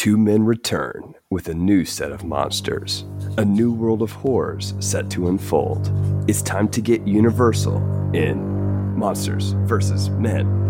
[0.00, 3.04] Two men return with a new set of monsters,
[3.36, 5.92] a new world of horrors set to unfold.
[6.26, 7.76] It's time to get universal
[8.14, 10.08] in Monsters vs.
[10.08, 10.69] Men.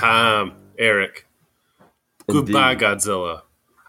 [0.00, 1.26] Time, Eric.
[2.28, 3.42] Goodbye, Godzilla.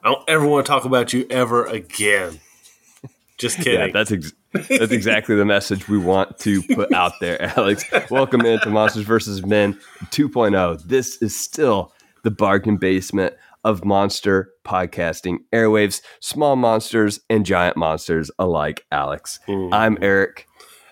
[0.04, 2.40] I don't ever want to talk about you ever again.
[3.38, 3.80] Just kidding.
[3.80, 7.86] Yeah, that's ex- that's exactly the message we want to put out there, Alex.
[8.10, 9.46] Welcome into Monsters vs.
[9.46, 9.74] Men
[10.06, 10.84] 2.0.
[10.84, 13.34] This is still the bargain basement
[13.64, 19.40] of monster podcasting airwaves, small monsters and giant monsters alike, Alex.
[19.48, 19.70] Mm.
[19.72, 20.48] I'm Eric.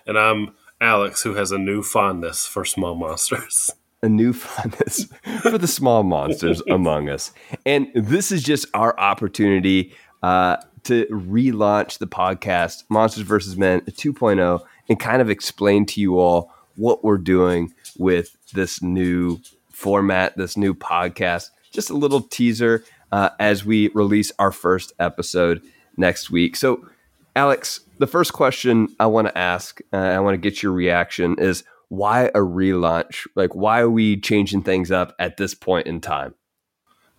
[0.06, 3.70] And I'm Alex, who has a new fondness for small monsters
[4.02, 5.06] a new fondness
[5.42, 7.32] for the small monsters among us.
[7.66, 13.56] And this is just our opportunity uh, to relaunch the podcast, Monsters vs.
[13.56, 19.38] Men 2.0, and kind of explain to you all what we're doing with this new
[19.70, 21.50] format, this new podcast.
[21.70, 25.62] Just a little teaser uh, as we release our first episode
[25.96, 26.56] next week.
[26.56, 26.86] So,
[27.36, 31.36] Alex, the first question I want to ask, uh, I want to get your reaction
[31.38, 33.26] is why a relaunch?
[33.34, 36.34] Like, why are we changing things up at this point in time?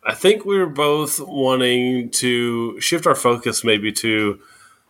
[0.03, 4.39] I think we are both wanting to shift our focus maybe to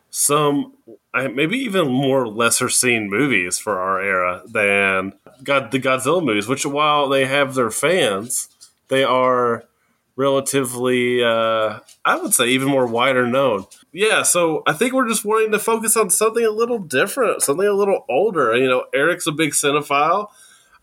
[0.10, 0.74] some,
[1.14, 6.66] maybe even more lesser seen movies for our era than God, the Godzilla movies, which
[6.66, 8.48] while they have their fans,
[8.88, 9.66] they are
[10.16, 13.66] relatively, uh, I would say, even more wider known.
[13.92, 17.68] Yeah, so I think we're just wanting to focus on something a little different, something
[17.68, 18.56] a little older.
[18.56, 20.28] You know, Eric's a big cinephile.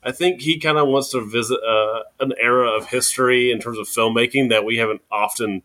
[0.03, 3.79] I think he kind of wants to visit uh, an era of history in terms
[3.79, 5.63] of filmmaking that we haven't often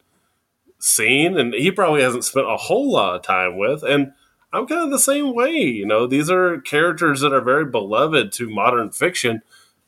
[0.80, 3.84] seen, and he probably hasn't spent a whole lot of time with.
[3.84, 4.14] And
[4.52, 5.52] I'm kind of the same way.
[5.52, 9.42] You know, these are characters that are very beloved to modern fiction,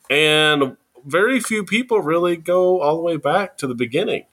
[0.10, 4.26] and very few people really go all the way back to the beginning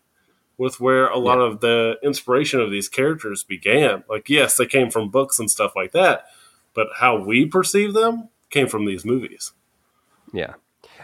[0.59, 1.45] with where a lot yeah.
[1.45, 4.05] of the inspiration of these characters began.
[4.09, 6.27] Like, yes, they came from books and stuff like that,
[6.75, 9.53] but how we perceive them came from these movies.
[10.33, 10.55] Yeah.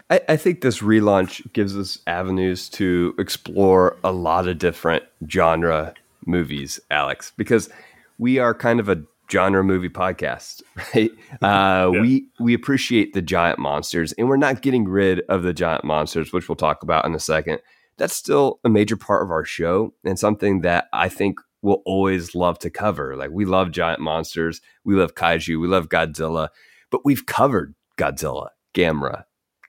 [0.09, 5.93] I, I think this relaunch gives us avenues to explore a lot of different genre
[6.25, 7.69] movies, Alex, because
[8.17, 10.61] we are kind of a genre movie podcast,
[10.95, 11.11] right?
[11.41, 12.01] Uh, yeah.
[12.01, 16.33] We we appreciate the giant monsters, and we're not getting rid of the giant monsters,
[16.33, 17.59] which we'll talk about in a second.
[17.97, 22.35] That's still a major part of our show, and something that I think we'll always
[22.35, 23.15] love to cover.
[23.15, 26.49] Like we love giant monsters, we love kaiju, we love Godzilla,
[26.89, 29.23] but we've covered Godzilla, Gamera,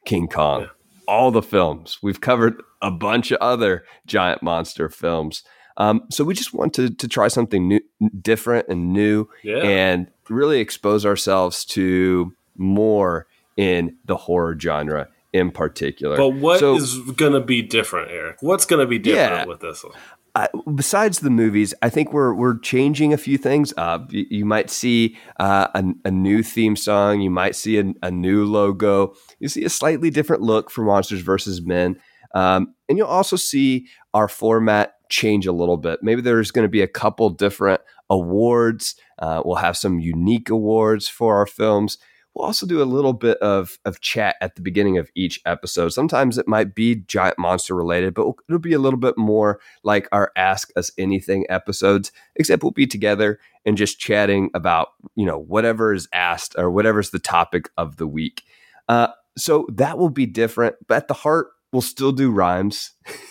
[0.05, 0.69] King Kong, yeah.
[1.09, 1.99] all the films.
[2.03, 5.43] We've covered a bunch of other giant monster films.
[5.77, 7.81] Um, so we just want to to try something new,
[8.21, 9.59] different and new, yeah.
[9.59, 13.27] and really expose ourselves to more
[13.57, 16.17] in the horror genre in particular.
[16.17, 18.39] But what so, is going to be different, Eric?
[18.41, 19.95] What's going to be different yeah, with this one?
[20.35, 24.13] Uh, besides the movies, I think we're we're changing a few things up.
[24.13, 27.21] You, you might see uh, a, a, new theme song.
[27.21, 29.15] You might see a, a, new logo.
[29.41, 31.99] You see a slightly different look for Monsters versus Men,
[32.33, 36.03] um, and you'll also see our format change a little bit.
[36.03, 38.95] Maybe there's going to be a couple different awards.
[39.19, 41.99] Uh, we'll have some unique awards for our films.
[42.35, 45.89] We'll also do a little bit of, of chat at the beginning of each episode.
[45.89, 50.09] Sometimes it might be giant monster related, but it'll be a little bit more like
[50.13, 55.39] our Ask Us Anything episodes, except we'll be together and just chatting about, you know,
[55.39, 58.43] whatever is asked or whatever's the topic of the week.
[58.89, 62.93] Uh, so that will be different, but at the heart, we'll still do rhymes.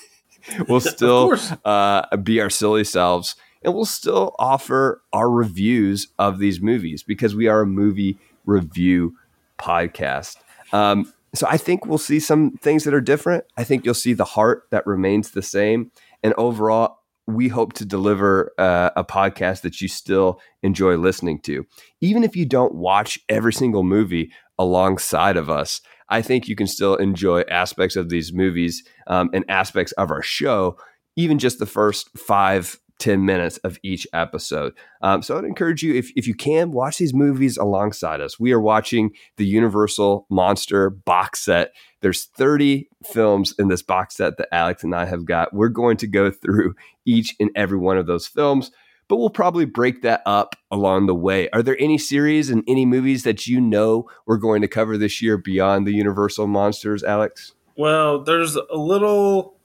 [0.68, 6.62] we'll still uh, be our silly selves and we'll still offer our reviews of these
[6.62, 9.16] movies because we are a movie review
[9.58, 10.38] podcast.
[10.72, 13.44] Um, so I think we'll see some things that are different.
[13.58, 15.92] I think you'll see the heart that remains the same.
[16.24, 21.68] And overall, we hope to deliver uh, a podcast that you still enjoy listening to.
[22.02, 26.68] Even if you don't watch every single movie alongside of us, I think you can
[26.68, 30.78] still enjoy aspects of these movies um, and aspects of our show,
[31.16, 34.74] even just the first five 10 minutes of each episode.
[35.02, 38.40] Um, so I'd encourage you, if, if you can, watch these movies alongside us.
[38.40, 41.72] We are watching the Universal Monster box set.
[42.02, 45.54] There's 30 films in this box set that Alex and I have got.
[45.54, 46.76] We're going to go through
[47.06, 48.70] each and every one of those films,
[49.10, 51.50] but we'll probably break that up along the way.
[51.50, 55.22] Are there any series and any movies that you know we're going to cover this
[55.22, 57.54] year beyond the Universal Monsters, Alex?
[57.76, 59.56] Well, there's a little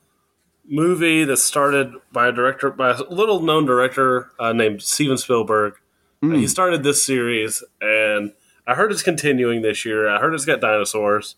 [0.67, 5.75] movie that started by a director, by a little known director uh, named Steven Spielberg.
[6.23, 6.39] Mm.
[6.39, 8.33] He started this series, and
[8.67, 10.09] I heard it's continuing this year.
[10.09, 11.37] I heard it's got dinosaurs,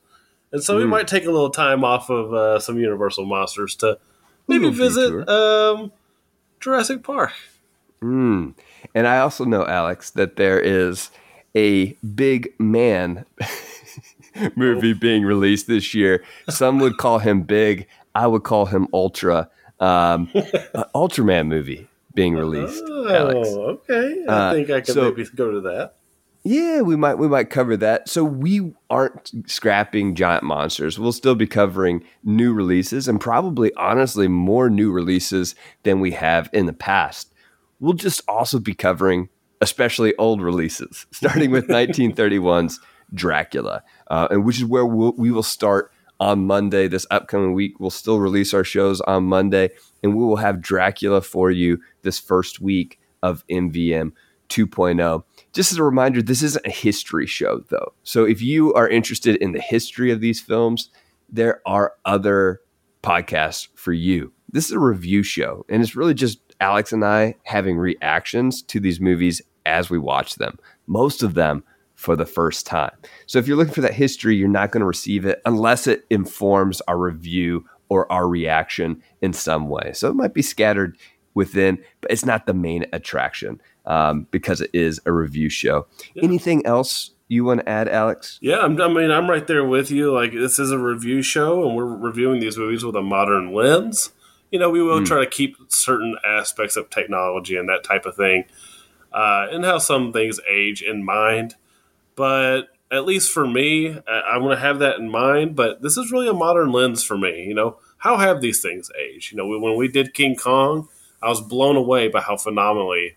[0.53, 0.79] and so mm.
[0.79, 0.91] we hmm.
[0.91, 3.99] might take a little time off of uh, some Universal monsters to
[4.47, 5.91] maybe visit um,
[6.61, 7.33] Jurassic Park.
[8.03, 8.55] Mm.
[8.95, 11.11] And I also know, Alex, that there is
[11.55, 13.25] a big man
[14.57, 14.99] movie oh.
[14.99, 16.25] being released this year.
[16.49, 17.87] Some would call him big.
[18.15, 19.49] I would call him ultra.
[19.79, 20.29] Um,
[20.95, 22.83] Ultraman movie being released.
[22.87, 23.49] Oh, Alex.
[23.49, 24.25] okay.
[24.27, 25.97] I uh, think I could so, maybe go to that.
[26.49, 28.09] Yeah, we might we might cover that.
[28.09, 30.97] So we aren't scrapping giant monsters.
[30.99, 36.49] We'll still be covering new releases and probably honestly more new releases than we have
[36.53, 37.35] in the past.
[37.81, 39.29] We'll just also be covering
[39.61, 42.81] especially old releases, starting with 1931's
[43.15, 47.79] Dracula, uh, and which is where we'll, we will start on Monday this upcoming week.
[47.79, 49.71] We'll still release our shows on Monday,
[50.03, 54.13] and we will have Dracula for you this first week of MVM
[54.49, 55.25] 2.0.
[55.53, 57.93] Just as a reminder, this isn't a history show, though.
[58.03, 60.91] So if you are interested in the history of these films,
[61.29, 62.61] there are other
[63.03, 64.33] podcasts for you.
[64.57, 68.81] This is a review show, and it's really just Alex and I having reactions to
[68.81, 70.59] these movies as we watch them.
[70.87, 71.63] Most of them
[71.95, 72.97] for the first time.
[73.27, 76.07] So if you're looking for that history, you're not going to receive it unless it
[76.09, 79.93] informs our review or our reaction in some way.
[79.93, 80.97] So it might be scattered
[81.35, 85.87] within, but it's not the main attraction um, because it is a review show.
[86.15, 86.25] Yeah.
[86.25, 88.39] Anything else you want to add, Alex?
[88.41, 90.15] Yeah, I'm, I mean, I'm right there with you.
[90.15, 94.13] Like, this is a review show, and we're reviewing these movies with a modern lens.
[94.51, 95.07] You know, we will mm.
[95.07, 98.45] try to keep certain aspects of technology and that type of thing,
[99.13, 101.57] uh, and how some things age in mind.
[102.15, 105.57] But at least for me, I'm going to have that in mind.
[105.57, 107.45] But this is really a modern lens for me.
[107.45, 109.33] You know, how have these things aged?
[109.33, 110.89] You know, when we did King Kong,
[111.23, 113.17] I was blown away by how phenomenally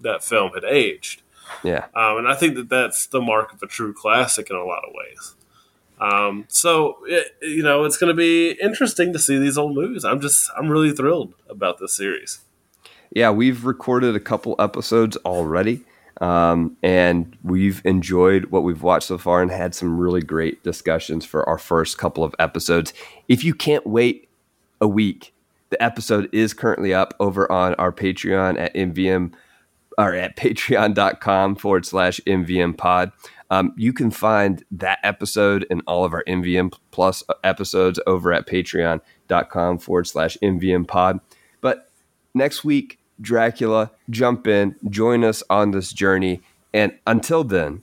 [0.00, 1.22] that film had aged.
[1.62, 1.86] Yeah.
[1.94, 4.82] Um, and I think that that's the mark of a true classic in a lot
[4.86, 5.35] of ways.
[6.00, 10.04] Um, so it, you know, it's going to be interesting to see these old movies.
[10.04, 12.40] I'm just, I'm really thrilled about this series.
[13.10, 15.84] Yeah, we've recorded a couple episodes already.
[16.20, 21.26] Um, and we've enjoyed what we've watched so far and had some really great discussions
[21.26, 22.94] for our first couple of episodes.
[23.28, 24.28] If you can't wait
[24.80, 25.34] a week,
[25.68, 29.32] the episode is currently up over on our Patreon at MVM
[29.98, 33.12] or at patreon.com forward slash MVM pod.
[33.50, 38.46] Um, you can find that episode and all of our MVM plus episodes over at
[38.46, 41.20] patreon.com forward slash MVM pod.
[41.60, 41.88] But
[42.34, 46.42] next week, Dracula, jump in, join us on this journey.
[46.74, 47.82] And until then,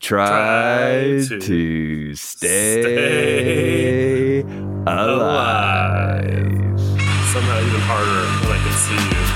[0.00, 6.26] try, try to, to, stay, stay alive.
[6.26, 6.80] alive.
[7.32, 9.35] Somehow even harder when I can see you.